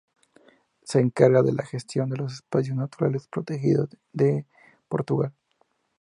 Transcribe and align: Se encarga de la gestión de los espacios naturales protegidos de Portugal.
Se 0.81 0.99
encarga 0.99 1.43
de 1.43 1.53
la 1.53 1.63
gestión 1.63 2.09
de 2.09 2.17
los 2.17 2.33
espacios 2.33 2.75
naturales 2.75 3.27
protegidos 3.27 3.87
de 4.13 4.47
Portugal. 4.89 5.31